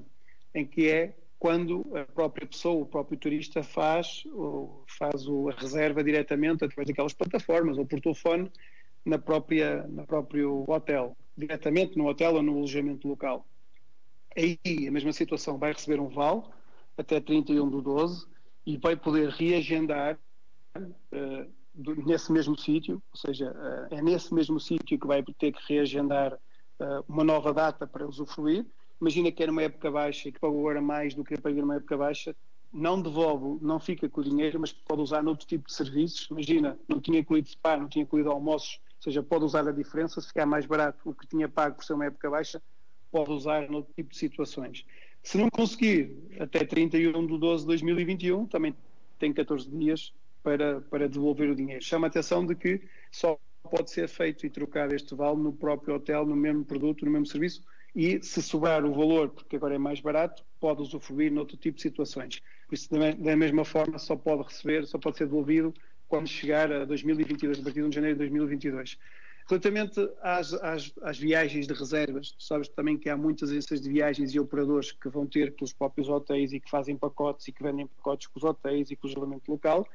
[0.54, 4.24] em que é quando a própria pessoa, o próprio turista faz,
[4.98, 8.50] faz a reserva diretamente através daquelas plataformas ou por telefone
[9.04, 13.46] na própria, na próprio hotel, diretamente no hotel ou no alojamento local.
[14.36, 16.42] Aí a mesma situação vai receber um vale
[16.96, 18.26] até 31 do 12
[18.66, 20.18] e vai poder reagendar
[20.76, 21.52] uh,
[22.06, 26.34] nesse mesmo sítio, ou seja, uh, é nesse mesmo sítio que vai ter que reagendar
[26.34, 28.66] uh, uma nova data para usufruir.
[29.00, 31.62] Imagina que era uma época baixa e que pagou agora mais do que para ir
[31.62, 32.36] uma época baixa,
[32.72, 36.28] não devolve, não fica com o dinheiro, mas pode usar noutro tipo de serviços.
[36.30, 40.20] Imagina, não tinha incluído spa, não tinha incluído almoços, ou seja, pode usar a diferença,
[40.20, 42.60] se ficar mais barato o que tinha pago por ser uma época baixa,
[43.16, 44.84] pode usar noutro tipo de situações.
[45.22, 48.74] Se não conseguir até 31 de 12 de 2021, também
[49.18, 51.82] tem 14 dias para, para devolver o dinheiro.
[51.82, 53.38] Chama a atenção de que só
[53.70, 57.24] pode ser feito e trocado este vale no próprio hotel, no mesmo produto, no mesmo
[57.24, 61.76] serviço, e se sobrar o valor, porque agora é mais barato, pode usufruir noutro tipo
[61.76, 62.42] de situações.
[62.68, 65.72] Por isso, da mesma forma, só pode receber, só pode ser devolvido
[66.06, 68.98] quando chegar a 2022, a partir de 1 de janeiro de 2022.
[69.48, 74.34] Relativamente às, às, às, viagens de reservas, sabes também que há muitas agências de viagens
[74.34, 77.86] e operadores que vão ter pelos próprios hotéis e que fazem pacotes e que vendem
[77.86, 79.86] pacotes com os hotéis e com o alojamento local.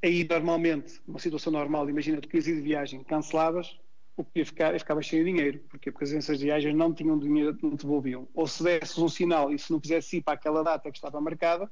[0.00, 3.76] Aí, normalmente, uma situação normal, imagina tu querias ir de viagem, cancelavas,
[4.16, 6.74] o que ia ficar, ia ficava cheio de dinheiro, porque, porque as agências de viagens
[6.74, 8.28] não tinham dinheiro, não devolviam.
[8.34, 11.20] Ou se desses um sinal e se não quisesse ir para aquela data que estava
[11.20, 11.68] marcada,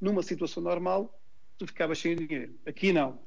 [0.00, 1.16] numa situação normal,
[1.56, 2.54] tu ficavas cheio de dinheiro.
[2.66, 3.20] Aqui não.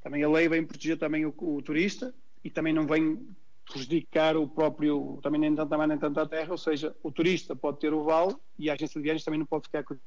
[0.00, 3.18] Também a lei vem proteger também o, o turista, e também não vem
[3.70, 7.80] prejudicar o próprio, também nem tanto nem tanto a terra, ou seja, o turista pode
[7.80, 9.98] ter o vale e a agência de viagens também não pode ficar com o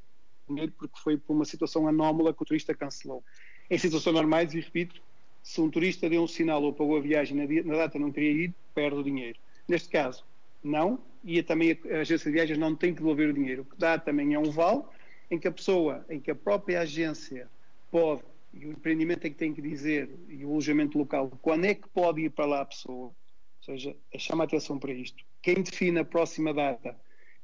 [0.48, 3.24] dinheiro porque foi por uma situação anómala que o turista cancelou.
[3.70, 5.02] Em situações normais, e repito,
[5.42, 8.32] se um turista deu um sinal ou pagou a viagem na, na data não queria
[8.46, 9.40] ir, perde o dinheiro.
[9.68, 10.24] Neste caso,
[10.64, 13.64] não, e também a agência de viagens não tem que devolver o dinheiro.
[13.64, 14.84] O que dá também é um vale
[15.32, 17.50] em que a pessoa, em que a própria agência
[17.92, 18.24] pode
[18.54, 21.88] e o empreendimento é que tem que dizer, e o alojamento local, quando é que
[21.90, 23.08] pode ir para lá a pessoa.
[23.08, 23.16] Ou
[23.62, 25.24] seja, é chama a atenção para isto.
[25.42, 26.98] Quem define a próxima data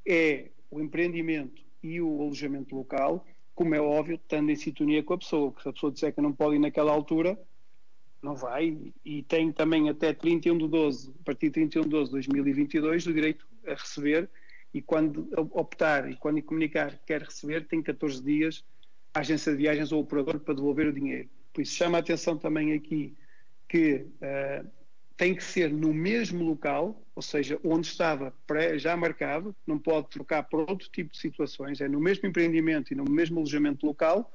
[0.06, 5.18] é o empreendimento e o alojamento local, como é óbvio, estando em sintonia com a
[5.18, 7.38] pessoa, porque se a pessoa disser que não pode ir naquela altura,
[8.22, 12.04] não vai, e tem também até 31 de 12, a partir de 31 de 12
[12.06, 14.30] de 2022, o direito a receber,
[14.72, 18.64] e quando optar e quando comunicar que quer receber, tem 14 dias
[19.14, 21.28] a agência de viagens ou o operador para devolver o dinheiro.
[21.52, 23.14] Por isso chama a atenção também aqui
[23.68, 24.68] que uh,
[25.16, 30.08] tem que ser no mesmo local, ou seja, onde estava pré, já marcado, não pode
[30.08, 34.32] trocar por outro tipo de situações, é no mesmo empreendimento e no mesmo alojamento local.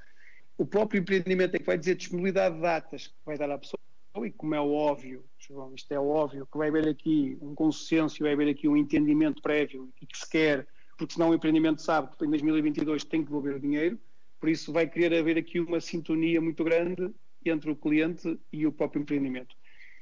[0.58, 3.80] O próprio empreendimento é que vai dizer disponibilidade de datas que vai dar à pessoa,
[4.26, 8.34] e como é óbvio, João, isto é óbvio, que vai haver aqui um consenso, vai
[8.34, 10.66] haver aqui um entendimento prévio e que se quer,
[10.98, 14.00] porque senão o empreendimento sabe que em 2022 tem que devolver o dinheiro,
[14.40, 17.12] por isso vai querer haver aqui uma sintonia muito grande
[17.46, 19.56] entre o cliente e o próprio empreendimento.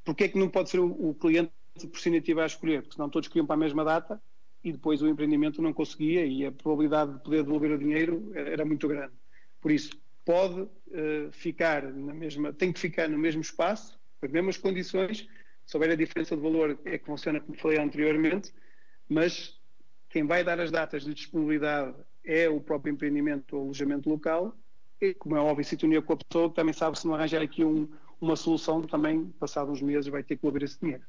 [0.03, 2.81] Porquê é que não pode ser o, cliente por si a escolher?
[2.81, 4.21] Porque senão todos queriam para a mesma data
[4.63, 8.65] e depois o empreendimento não conseguia e a probabilidade de poder devolver o dinheiro era,
[8.65, 9.13] muito grande.
[9.61, 14.57] Por isso, pode uh, ficar na mesma, tem que ficar no mesmo espaço, as mesmas
[14.57, 15.27] condições,
[15.65, 18.53] se houver a diferença de valor é que funciona como falei anteriormente,
[19.07, 19.59] mas
[20.09, 21.93] quem vai dar as datas de disponibilidade
[22.27, 24.53] é o próprio empreendimento ou alojamento local,
[24.99, 27.87] e como é óbvio, sintonia com a pessoa, também sabe se não arranjar aqui um,
[28.19, 31.03] uma solução também, passados uns meses, vai ter que devolver esse dinheiro.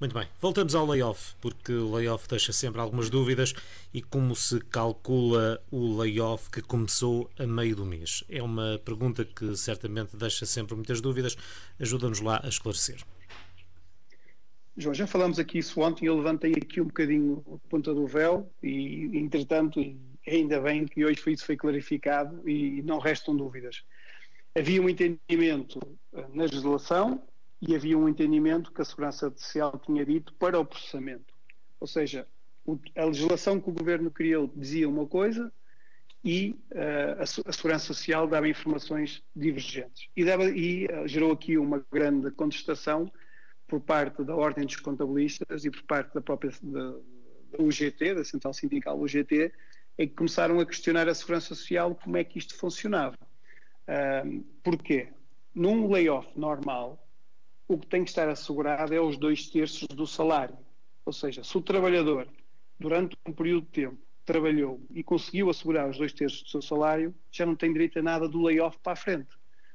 [0.00, 3.52] Muito bem, voltamos ao layoff, porque o layoff deixa sempre algumas dúvidas
[3.92, 8.24] e como se calcula o layoff que começou a meio do mês?
[8.26, 11.36] É uma pergunta que certamente deixa sempre muitas dúvidas.
[11.78, 13.04] Ajuda-nos lá a esclarecer.
[14.76, 18.50] João, já falamos aqui isso ontem, eu levantei aqui um bocadinho a ponta do véu
[18.62, 19.80] e, entretanto,
[20.26, 23.82] ainda bem que hoje foi, isso foi clarificado e não restam dúvidas
[24.54, 25.80] havia um entendimento
[26.12, 27.22] eh, na legislação
[27.60, 31.34] e havia um entendimento que a Segurança Social tinha dito para o processamento.
[31.78, 32.26] Ou seja,
[32.96, 35.52] a legislação que o governo criou dizia uma coisa
[36.22, 40.08] e uh, a, Segurança Social dava informações divergentes.
[40.14, 43.10] E, dava, e uh, gerou aqui uma grande contestação
[43.70, 46.90] por parte da Ordem dos Contabilistas e por parte da própria da,
[47.52, 49.52] da UGT, da Central Sindical UGT,
[49.96, 53.16] em que começaram a questionar a Segurança Social como é que isto funcionava.
[54.26, 55.08] Um, porquê?
[55.54, 57.06] Num layoff normal,
[57.68, 60.58] o que tem que estar assegurado é os dois terços do salário.
[61.06, 62.26] Ou seja, se o trabalhador,
[62.78, 67.14] durante um período de tempo, trabalhou e conseguiu assegurar os dois terços do seu salário,
[67.30, 69.30] já não tem direito a nada do layoff para a frente.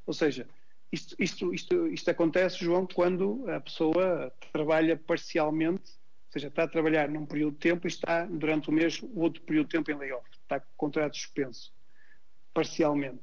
[0.06, 0.48] Ou seja,
[0.96, 6.68] isto, isto, isto, isto acontece, João, quando a pessoa trabalha parcialmente, ou seja, está a
[6.68, 9.96] trabalhar num período de tempo e está, durante o mês, outro período de tempo em
[9.96, 10.26] layoff.
[10.32, 11.74] Está com contrato suspenso,
[12.54, 13.22] parcialmente.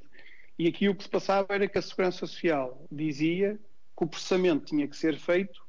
[0.59, 3.59] E aqui o que se passava era que a Segurança Social dizia
[3.97, 5.65] que o processamento tinha que ser feito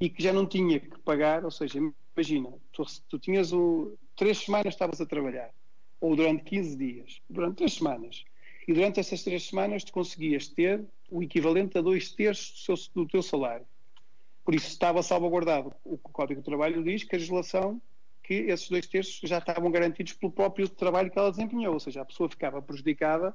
[0.00, 1.78] e que já não tinha que pagar, ou seja,
[2.16, 5.50] imagina, tu, tu tinhas o, três semanas estavas a trabalhar,
[6.00, 8.24] ou durante 15 dias, durante três semanas,
[8.66, 12.92] e durante essas três semanas tu conseguias ter o equivalente a dois terços do, seu,
[12.94, 13.66] do teu salário.
[14.44, 15.72] Por isso estava salvaguardado.
[15.84, 17.80] O Código do Trabalho diz que a legislação
[18.26, 22.02] que esses dois terços já estavam garantidos pelo próprio trabalho que ela desempenhou, ou seja,
[22.02, 23.32] a pessoa ficava prejudicada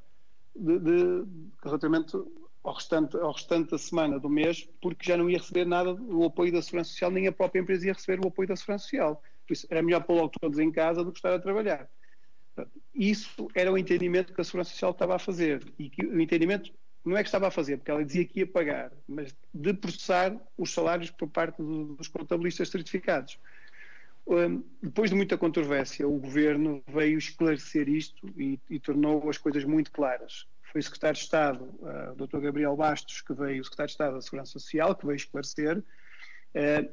[0.53, 1.25] de, de,
[1.63, 2.17] relativamente
[2.61, 6.25] ao restante, ao restante da semana do mês, porque já não ia receber nada do
[6.25, 9.23] apoio da Segurança Social, nem a própria empresa ia receber o apoio da Segurança Social.
[9.47, 11.89] Por isso, era melhor pôr logo todos em casa do que estar a trabalhar.
[12.93, 15.63] Isso era o entendimento que a Segurança Social estava a fazer.
[15.79, 16.71] E que o entendimento
[17.03, 20.35] não é que estava a fazer, porque ela dizia que ia pagar, mas de processar
[20.57, 23.39] os salários por parte do, dos contabilistas certificados.
[24.27, 29.63] Um, depois de muita controvérsia, o governo veio esclarecer isto e, e tornou as coisas
[29.63, 30.47] muito claras.
[30.71, 32.39] Foi o secretário de Estado, uh, Dr.
[32.39, 35.83] Gabriel Bastos, que veio, o secretário de Estado da Segurança Social, que veio esclarecer uh,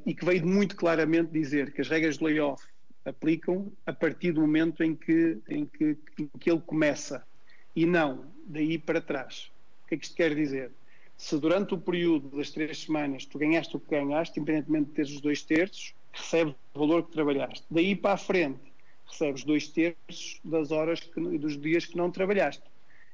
[0.06, 2.64] e que veio muito claramente dizer que as regras de layoff
[3.04, 7.26] aplicam a partir do momento em que, em que, em que ele começa
[7.74, 9.50] e não daí para trás.
[9.84, 10.70] O que é que isto quer dizer?
[11.16, 15.10] Se durante o período das três semanas tu ganhaste o que ganhaste, independentemente de teres
[15.12, 17.64] os dois terços, recebes o valor que trabalhaste.
[17.70, 18.72] Daí para a frente,
[19.06, 22.62] recebes dois terços das horas e dos dias que não trabalhaste.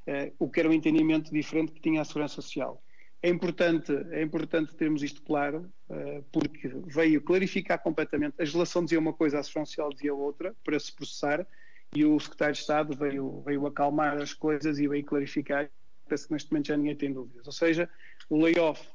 [0.07, 2.83] Uh, o que era um entendimento diferente que tinha a Segurança Social.
[3.25, 8.35] É importante, é importante termos isto claro, uh, porque veio clarificar completamente.
[8.37, 11.47] A legislação dizia uma coisa, a Segurança Social dizia outra, para se processar,
[11.95, 15.71] e o Secretário de Estado veio, veio acalmar as coisas e veio clarificar.
[16.07, 17.47] Parece que neste momento já ninguém tem dúvidas.
[17.47, 17.89] Ou seja,
[18.29, 18.87] o layoff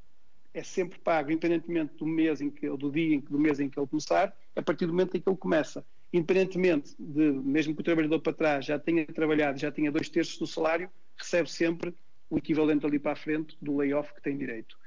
[0.53, 3.59] é sempre pago, independentemente do mês em que, ou do dia em que, do mês
[3.59, 5.83] em que ele começar, a partir do momento em que ele começa.
[6.13, 10.37] Independentemente de, mesmo que o trabalhador para trás já tenha trabalhado, já tenha dois terços
[10.37, 10.87] do salário,
[11.17, 11.95] recebe sempre
[12.29, 14.77] o equivalente ali para a frente do layoff que tem direito.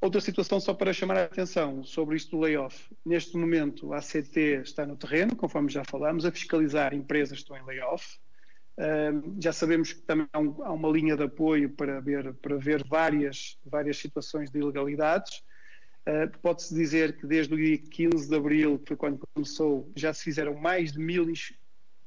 [0.00, 2.88] Outra situação, só para chamar a atenção sobre isto do layoff.
[3.04, 7.56] Neste momento, a ACT está no terreno, conforme já falámos, a fiscalizar empresas que estão
[7.56, 8.18] em layoff.
[9.40, 13.58] já sabemos que também há, um, uma linha de apoio para ver, para ver várias,
[13.66, 15.42] várias situações de ilegalidades.
[16.42, 20.22] Pode-se dizer que desde o dia 15 de abril, que foi quando começou, já se
[20.22, 21.28] fizeram mais de mil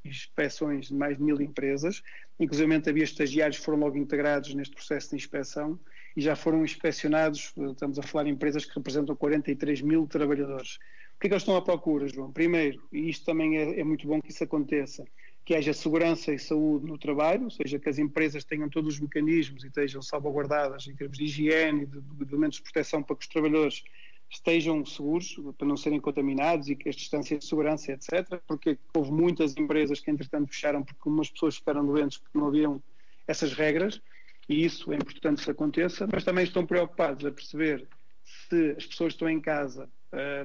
[0.04, 2.02] inspeções de mais de mil empresas.
[2.40, 5.80] Inclusive havia estagiários que foram logo integrados neste processo de inspeção
[6.16, 10.76] e já foram inspecionados, estamos a falar de empresas que representam 43 mil trabalhadores.
[11.16, 12.32] O que é que eles estão à procura, João?
[12.32, 15.06] Primeiro, e isto também é, é muito bom que isso aconteça,
[15.46, 19.00] que haja segurança e saúde no trabalho, ou seja, que as empresas tenham todos os
[19.00, 23.24] mecanismos e estejam salvaguardadas em termos de higiene de, de elementos de proteção para que
[23.24, 23.84] os trabalhadores
[24.32, 28.42] estejam seguros, para não serem contaminados e que as distâncias de segurança, etc.
[28.48, 32.82] Porque houve muitas empresas que, entretanto, fecharam porque umas pessoas ficaram doentes porque não haviam
[33.28, 34.02] essas regras
[34.48, 37.88] e isso é importante que aconteça, mas também estão preocupados a perceber
[38.24, 39.90] se as pessoas que estão em casa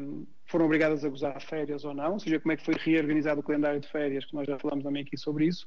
[0.01, 3.40] um, foram obrigadas a gozar férias ou não, ou seja, como é que foi reorganizado
[3.40, 5.66] o calendário de férias, que nós já falamos também aqui sobre isso,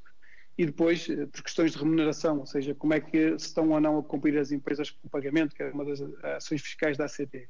[0.58, 3.80] e depois eh, por questões de remuneração, ou seja, como é que se estão ou
[3.80, 6.02] não a cumprir as empresas com o pagamento, que é uma das
[6.36, 7.48] ações fiscais da ACT.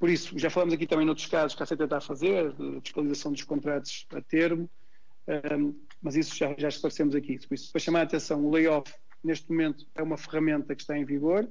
[0.00, 2.80] Por isso, já falamos aqui também noutros casos que a ACT está a fazer, de
[2.80, 4.68] fiscalização dos contratos a termo,
[5.52, 7.38] um, mas isso já, já esclarecemos aqui.
[7.46, 8.90] Por isso, para chamar a atenção, o layoff,
[9.22, 11.46] neste momento, é uma ferramenta que está em vigor,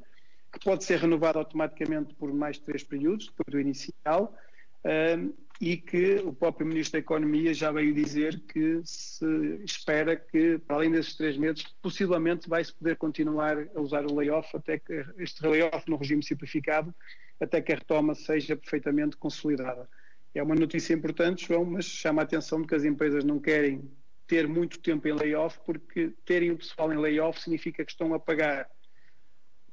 [0.52, 4.36] que pode ser renovada automaticamente por mais três períodos, depois do inicial,
[4.84, 5.32] um,
[5.62, 10.78] e que o próprio Ministro da Economia já veio dizer que se espera que, para
[10.78, 15.46] além desses três meses, possivelmente vai-se poder continuar a usar o layoff, até que este
[15.46, 16.96] layoff no regime simplificado
[17.40, 19.90] até que a retoma seja perfeitamente consolidada.
[20.34, 23.90] É uma notícia importante, João, mas chama a atenção de que as empresas não querem
[24.28, 28.20] ter muito tempo em layoff, porque terem o pessoal em layoff significa que estão a
[28.20, 28.70] pagar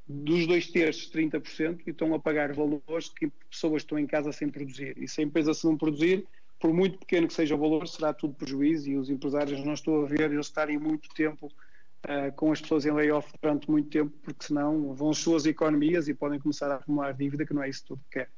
[0.09, 4.48] dos dois terços 30% e estão a pagar valores que pessoas estão em casa sem
[4.48, 4.96] produzir.
[4.96, 6.26] E se a empresa se não produzir,
[6.59, 10.05] por muito pequeno que seja o valor, será tudo prejuízo e os empresários não estou
[10.05, 11.52] a ver eles estarem muito tempo
[12.07, 16.09] uh, com as pessoas em layoff durante muito tempo, porque senão vão as suas economias
[16.09, 18.31] e podem começar a acumular dívida, que não é isso tudo que quer.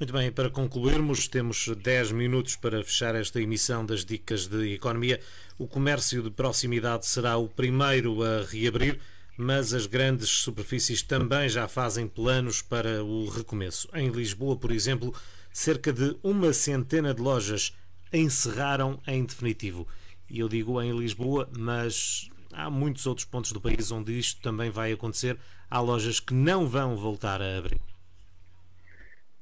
[0.00, 5.20] Muito bem, para concluirmos, temos 10 minutos para fechar esta emissão das Dicas de Economia.
[5.56, 8.98] O comércio de proximidade será o primeiro a reabrir,
[9.36, 13.88] mas as grandes superfícies também já fazem planos para o recomeço.
[13.94, 15.14] Em Lisboa, por exemplo,
[15.52, 17.72] cerca de uma centena de lojas
[18.12, 19.86] encerraram em definitivo
[20.32, 24.70] e eu digo em Lisboa, mas há muitos outros pontos do país onde isto também
[24.70, 25.38] vai acontecer.
[25.68, 27.78] Há lojas que não vão voltar a abrir.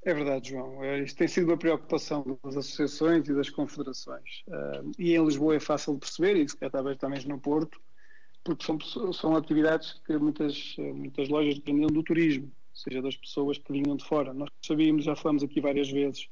[0.03, 0.83] É verdade, João.
[0.83, 4.43] É, isto tem sido uma preocupação das associações e das confederações.
[4.99, 7.81] E em Lisboa é fácil de perceber, e se calhar talvez também no Porto,
[8.43, 13.59] porque são, são atividades que muitas, muitas lojas dependiam do turismo, ou seja, das pessoas
[13.59, 14.35] que vinham de fora.
[14.35, 16.27] Nós sabíamos, já falamos aqui várias vezes,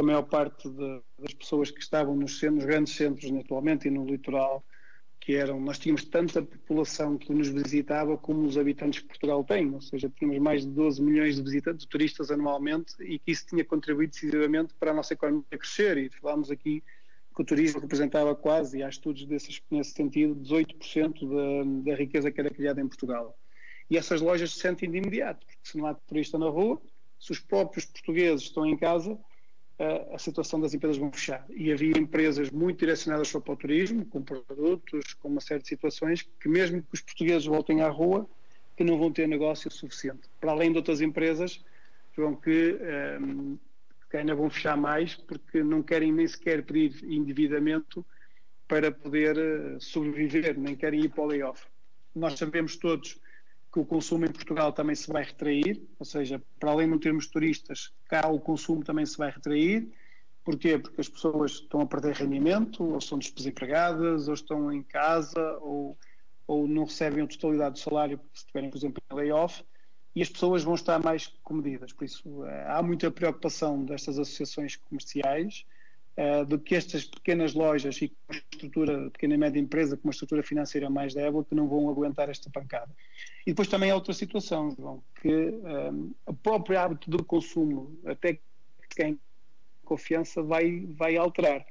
[0.00, 3.90] que a maior parte de, das pessoas que estavam nos, nos, grandes centros atualmente e
[3.90, 4.64] no litoral,
[5.20, 9.74] que eram, nós tínhamos tanta população que nos visitava como os habitantes que Portugal tem,
[9.74, 13.46] ou seja, tínhamos mais de 12 milhões de visitantes, de turistas anualmente, e que isso
[13.46, 16.82] tinha contribuído decisivamente para a nossa economia crescer, e falámos aqui
[17.36, 22.30] que o turismo representava quase, e há estudos desses, nesse sentido, 18% da, da riqueza
[22.30, 23.38] que era criada em Portugal.
[23.90, 26.80] E essas lojas se sentem de imediato, porque se não há turista na rua,
[27.18, 29.18] se os próprios portugueses estão em casa,
[30.12, 31.44] a situação das empresas vão fechar.
[31.48, 36.22] E havia empresas muito direcionadas para o turismo, com produtos, com uma série de situações,
[36.38, 38.28] que mesmo que os portugueses voltem à rua,
[38.76, 40.28] que não vão ter negócio suficiente.
[40.40, 41.64] Para além de outras empresas,
[42.16, 42.78] vão que,
[43.20, 43.58] um,
[44.10, 48.04] que ainda vão fechar mais, porque não querem nem sequer pedir endividamento
[48.68, 51.66] para poder eh, sobreviver, nem querem ir para o layoff.
[52.14, 53.18] Nós sabemos todos
[53.72, 56.98] que o consumo em Portugal também se vai retrair, ou seja, para além de não
[56.98, 59.88] termos turistas, cá o consumo também se vai retrair.
[60.44, 60.78] Porquê?
[60.78, 65.96] Porque as pessoas estão a perder rendimento, ou são desempregadas, ou estão em casa, ou,
[66.46, 69.62] ou não recebem a totalidade do salário, se estiverem, por exemplo, em layoff,
[70.16, 71.92] e as pessoas vão estar mais comedidas.
[71.92, 75.64] Por isso, eh, há muita preocupação destas associações comerciais
[76.16, 80.08] uh, de que estas pequenas lojas e com uma estrutura, pequena e média empresa, com
[80.08, 82.94] uma estrutura financeira mais débil, que não vão aguentar esta pancada.
[83.46, 88.34] E depois também há outra situação, João, que um, o próprio hábito do consumo, até
[88.34, 88.40] que
[88.90, 89.20] quem
[89.84, 91.66] confiança, vai, vai alterar.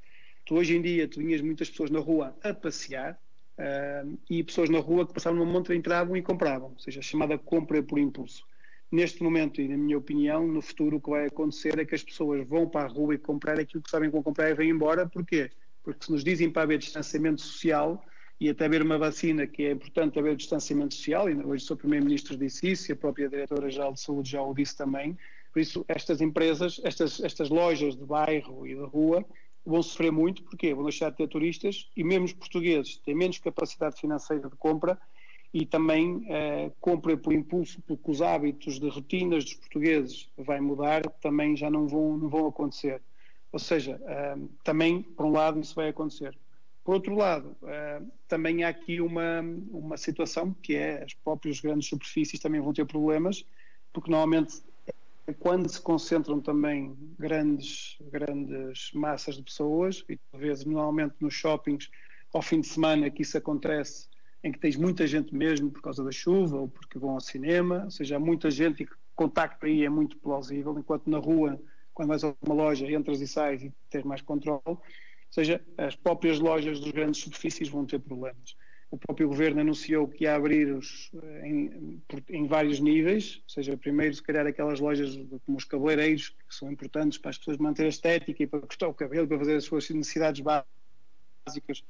[0.46, 3.20] Tu hoje em dia, tu vinhas muitas pessoas na rua a passear,
[3.60, 7.04] Uh, e pessoas na rua que passavam uma montra entravam e compravam, ou seja, a
[7.04, 8.48] chamada compra por impulso
[8.92, 12.04] neste momento e na minha opinião, no futuro o que vai acontecer é que as
[12.04, 14.70] pessoas vão para a rua e comprar aquilo que sabem que vão comprar e vêm
[14.70, 15.08] embora.
[15.08, 15.50] Porquê?
[15.84, 18.04] Porque se nos dizem para haver distanciamento social
[18.40, 21.76] e até haver uma vacina que é importante haver distanciamento social, e hoje o Sr.
[21.76, 25.18] Primeiro-Ministro disse isso e a própria Diretora-Geral de Saúde já o disse também,
[25.52, 29.26] por isso estas empresas, estas, estas lojas de bairro e de rua
[29.66, 33.40] vão sofrer muito, porque vão deixar de ter turistas e mesmo os portugueses têm menos
[33.40, 34.98] capacidade financeira de compra
[35.54, 41.02] e também eh, compra por impulso, porque os hábitos de rotinas dos portugueses vai mudar,
[41.22, 43.02] também já não vão, não vão acontecer.
[43.52, 46.38] Ou seja, eh, também, por um lado, isso vai acontecer.
[46.84, 49.42] Por outro lado, eh, também há aqui uma,
[49.72, 53.44] uma situação que é as próprias grandes superfícies também vão ter problemas,
[53.92, 54.62] porque normalmente
[55.40, 61.90] quando se concentram também grandes, grandes massas de pessoas, e talvez normalmente nos shoppings
[62.34, 64.08] ao fim de semana que isso acontece,
[64.44, 67.84] em que tens muita gente mesmo por causa da chuva ou porque vão ao cinema,
[67.86, 71.62] ou seja, há muita gente e que contacto aí é muito plausível, enquanto na rua,
[71.94, 74.82] quando vais a uma loja, entras e sais e tens mais controle, ou
[75.30, 78.56] seja, as próprias lojas dos grandes superfícies vão ter problemas.
[78.90, 84.16] O próprio governo anunciou que ia abrir-os eh, em, em, vários níveis, ou seja, primeiro
[84.16, 85.16] se calhar aquelas lojas
[85.46, 88.88] como os cabeleireiros, que são importantes para as pessoas manter a estética e para cortar
[88.88, 91.84] o cabelo, para fazer as suas necessidades básicas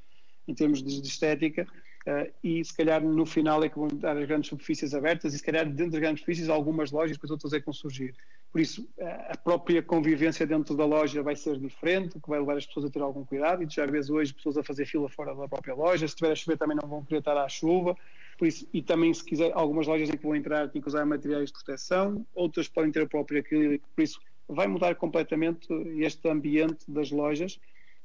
[0.45, 1.65] em termos de estética,
[2.09, 5.37] uh, e se calhar no final é que vão dar as grandes superfícies abertas e
[5.37, 8.13] se calhar dentro das grandes superfícies algumas lojas, depois outras é que vão surgir.
[8.51, 8.89] Por isso,
[9.29, 12.89] a própria convivência dentro da loja vai ser diferente, que vai levar as pessoas a
[12.89, 13.61] ter algum cuidado.
[13.61, 16.07] E já vês hoje pessoas a fazer fila fora da própria loja.
[16.07, 17.95] Se tiver a chover, também não vão querer estar à chuva.
[18.39, 21.05] Por isso, e também, se quiser, algumas lojas em que vão entrar têm que usar
[21.05, 23.87] materiais de proteção, outras podem ter o próprio acrílico.
[23.95, 27.59] Por isso, vai mudar completamente este ambiente das lojas,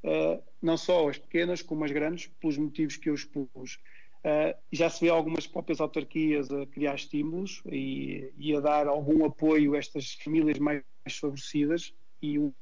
[0.05, 3.79] uh, não só as pequenas como as grandes, pelos motivos que eu expus.
[4.25, 9.25] Uh, já se vê algumas próprias autarquias a criar estímulos e, e, a dar algum
[9.25, 10.83] apoio a estas famílias mais
[11.21, 11.93] favorecidas
[12.23, 12.55] e o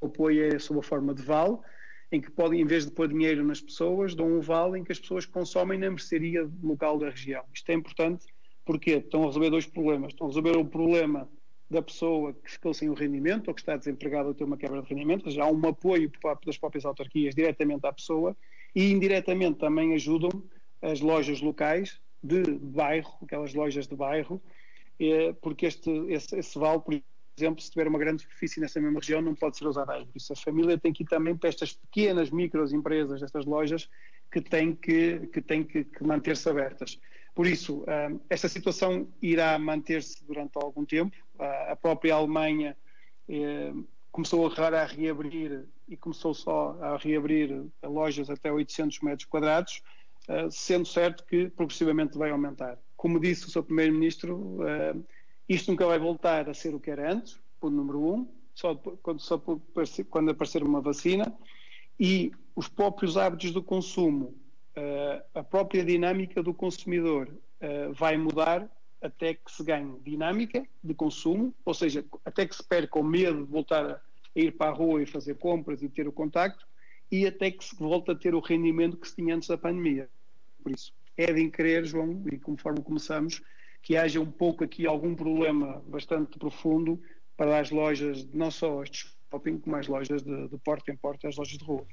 [0.00, 1.58] apoio é sob a forma de vale,
[2.12, 4.92] em que podem, em vez de pôr dinheiro nas pessoas, dão um vale em que
[4.92, 7.44] as pessoas consomem na mercearia local da região.
[7.52, 8.26] Isto é importante
[8.64, 10.12] porque estão a resolver dois problemas.
[10.12, 11.28] Estão a resolver o problema
[11.68, 14.80] da pessoa que ficou sem o rendimento ou que está desempregada ou tem uma quebra
[14.82, 16.10] de rendimento, seja, há um apoio
[16.44, 18.36] das próprias autarquias diretamente à pessoa
[18.74, 20.30] e indiretamente também ajudam
[20.80, 24.40] as lojas locais de bairro, aquelas lojas de bairro,
[25.00, 27.00] eh, porque este, esse, esse vale, por
[27.36, 30.06] exemplo, se tiver uma grande superfície nessa mesma região, não pode ser usado aí.
[30.06, 33.88] Por isso a família tem que ir também para estas pequenas microempresas, estas lojas,
[34.30, 36.98] que têm que, que, têm que, que manter-se abertas.
[37.34, 41.16] Por isso, eh, esta situação irá manter-se durante algum tempo.
[41.38, 42.76] A própria Alemanha
[43.28, 43.72] eh,
[44.10, 49.82] começou a reabrir e começou só a reabrir lojas até 800 metros quadrados.
[50.28, 52.78] Eh, sendo certo que progressivamente vai aumentar.
[52.96, 55.06] Como disse o seu Primeiro-Ministro, uh,
[55.48, 59.20] isto nunca vai voltar a ser o que era antes, ponto número um, só, quando,
[59.20, 59.40] só
[60.10, 61.32] quando aparecer uma vacina,
[62.00, 64.34] e os próprios hábitos do consumo,
[64.76, 67.30] uh, a própria dinâmica do consumidor
[67.94, 68.70] vai mudar
[69.02, 73.44] até que se ganhe dinâmica de consumo, ou seja, até que se perca o medo
[73.44, 74.00] de voltar a
[74.34, 76.66] ir para a rua e fazer compras e ter o contacto,
[77.10, 80.08] e até que se volte a ter o rendimento que se tinha antes da pandemia.
[80.62, 83.42] Por isso, é de querer, João, e conforme começamos,
[83.82, 87.00] que haja um pouco aqui algum problema bastante profundo
[87.36, 88.98] para as lojas, não só as de
[89.30, 91.86] shopping, como as lojas de, de porta em porta, as lojas de rua.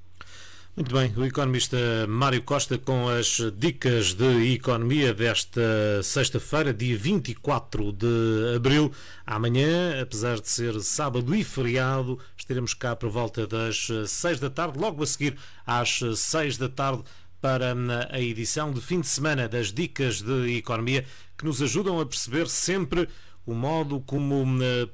[0.76, 1.78] Muito bem, o economista
[2.10, 5.62] Mário Costa com as dicas de economia desta
[6.02, 8.92] sexta-feira, dia 24 de abril.
[9.24, 14.80] Amanhã, apesar de ser sábado e feriado, estaremos cá por volta das seis da tarde,
[14.80, 17.04] logo a seguir às seis da tarde,
[17.40, 17.76] para
[18.10, 21.06] a edição de fim de semana das dicas de economia
[21.38, 23.08] que nos ajudam a perceber sempre
[23.46, 24.44] o modo como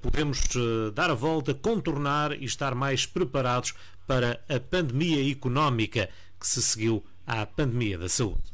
[0.02, 3.76] podemos eh, dar a volta, contornar e estar mais preparados
[4.10, 8.52] para a pandemia económica que se seguiu à pandemia da saúde.